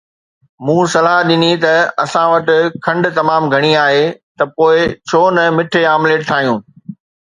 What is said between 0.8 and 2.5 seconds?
صلاح ڏني ته اسان وٽ